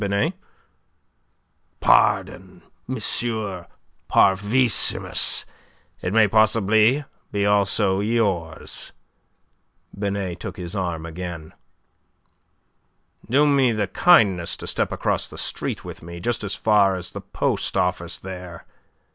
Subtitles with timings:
[0.01, 0.33] Binet."
[1.79, 2.95] "Pardon, M.
[4.09, 5.45] Parvissimus.
[6.01, 8.93] It may possibly be also yours."
[9.95, 11.53] Binet took his arm again.
[13.29, 16.19] "Do me the kindness to step across the street with me.
[16.19, 18.65] Just as far as the post office there.